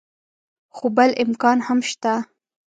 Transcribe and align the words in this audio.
خو 0.75 0.85
بل 0.97 1.09
امکان 1.23 1.57
هم 1.67 1.79
شته. 1.89 2.13